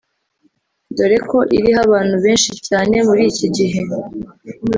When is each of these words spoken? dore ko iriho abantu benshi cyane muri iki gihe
dore 0.95 1.17
ko 1.29 1.37
iriho 1.57 1.79
abantu 1.87 2.15
benshi 2.23 2.51
cyane 2.67 2.95
muri 3.07 3.23
iki 3.31 3.47
gihe 3.55 3.81